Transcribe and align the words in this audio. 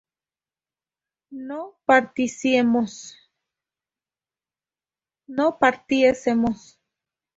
no 1.29 1.79
partiésemos 5.45 6.79